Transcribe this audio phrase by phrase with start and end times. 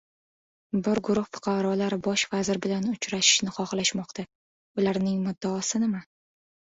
[0.85, 4.25] Bir guruh fuqarolar Bosh vazir bilan uchrashishni xohlashmoqda.
[4.85, 6.03] Ularning muddaosi nima?